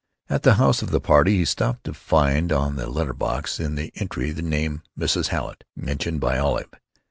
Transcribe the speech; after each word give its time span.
At 0.31 0.41
the 0.41 0.55
house 0.55 0.81
of 0.81 0.89
the 0.89 0.99
party 0.99 1.37
he 1.37 1.45
stopped 1.45 1.83
to 1.83 1.93
find 1.93 2.51
on 2.51 2.75
the 2.75 2.89
letter 2.89 3.13
box 3.13 3.59
in 3.59 3.75
the 3.75 3.91
entry 3.93 4.31
the 4.31 4.41
name 4.41 4.81
"Mrs. 4.97 5.27
Hallet," 5.27 5.63
mentioned 5.75 6.19
by 6.19 6.39
Olive. 6.39 6.71